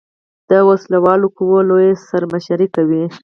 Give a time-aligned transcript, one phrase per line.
[0.49, 3.03] د وسله والو قواؤ لویه سر مشري کوي.